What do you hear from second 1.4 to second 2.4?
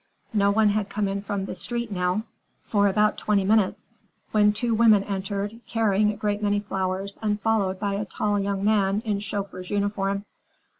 the street now